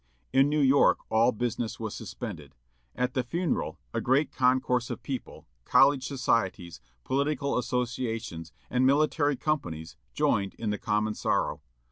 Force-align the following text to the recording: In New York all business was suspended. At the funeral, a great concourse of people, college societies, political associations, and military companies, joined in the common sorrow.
In 0.33 0.49
New 0.49 0.61
York 0.61 0.97
all 1.11 1.31
business 1.31 1.79
was 1.79 1.93
suspended. 1.93 2.55
At 2.95 3.13
the 3.13 3.21
funeral, 3.21 3.77
a 3.93 4.01
great 4.01 4.31
concourse 4.31 4.89
of 4.89 5.03
people, 5.03 5.45
college 5.63 6.07
societies, 6.07 6.81
political 7.03 7.55
associations, 7.55 8.51
and 8.71 8.83
military 8.83 9.35
companies, 9.35 9.97
joined 10.15 10.55
in 10.55 10.71
the 10.71 10.79
common 10.79 11.13
sorrow. 11.13 11.61